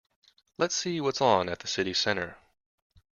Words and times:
Let's 0.57 0.73
see 0.73 0.99
what's 0.99 1.21
on 1.21 1.47
at 1.47 1.59
the 1.59 1.67
city 1.67 1.93
centre 1.93 2.39